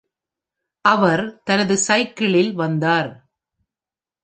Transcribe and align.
அவர் 0.85 1.41
தனது 1.43 1.77
சைக்கிளில் 1.77 2.53
வந்தார். 2.53 3.11